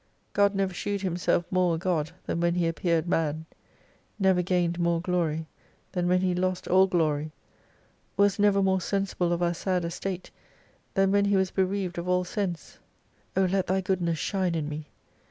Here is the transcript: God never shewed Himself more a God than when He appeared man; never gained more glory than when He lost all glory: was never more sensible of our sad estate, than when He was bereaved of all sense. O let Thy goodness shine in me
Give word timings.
God 0.33 0.55
never 0.55 0.73
shewed 0.73 1.03
Himself 1.03 1.45
more 1.51 1.75
a 1.75 1.77
God 1.77 2.11
than 2.25 2.39
when 2.39 2.55
He 2.55 2.67
appeared 2.67 3.07
man; 3.07 3.45
never 4.17 4.41
gained 4.41 4.79
more 4.79 4.99
glory 4.99 5.45
than 5.91 6.07
when 6.07 6.21
He 6.21 6.33
lost 6.33 6.67
all 6.67 6.87
glory: 6.87 7.29
was 8.17 8.39
never 8.39 8.63
more 8.63 8.81
sensible 8.81 9.31
of 9.31 9.43
our 9.43 9.53
sad 9.53 9.85
estate, 9.85 10.31
than 10.95 11.11
when 11.11 11.25
He 11.25 11.35
was 11.37 11.51
bereaved 11.51 11.99
of 11.99 12.07
all 12.09 12.23
sense. 12.23 12.79
O 13.37 13.45
let 13.45 13.67
Thy 13.67 13.79
goodness 13.79 14.17
shine 14.17 14.55
in 14.55 14.67
me 14.67 14.87